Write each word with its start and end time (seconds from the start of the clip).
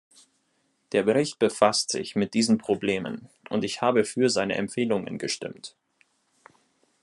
Der 0.93 1.03
Bericht 1.03 1.37
befasst 1.37 1.91
sich 1.91 2.15
mit 2.15 2.33
diesen 2.33 2.57
Problemen, 2.57 3.29
und 3.51 3.63
ich 3.63 3.83
habe 3.83 4.03
für 4.03 4.31
seine 4.31 4.55
Empfehlungen 4.55 5.19
gestimmt. 5.19 5.75